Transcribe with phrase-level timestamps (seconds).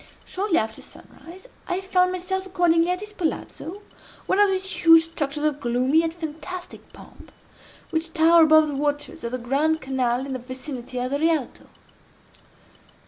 [0.25, 3.83] Shortly after sunrise, I found myself accordingly at his Palazzo,
[4.25, 7.31] one of those huge structures of gloomy, yet fantastic pomp,
[7.91, 11.67] which tower above the waters of the Grand Canal in the vicinity of the Rialto.